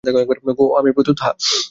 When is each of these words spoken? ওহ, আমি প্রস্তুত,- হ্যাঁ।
ওহ, 0.53 0.69
আমি 0.79 0.89
প্রস্তুত,- 0.91 1.17
হ্যাঁ। 1.23 1.35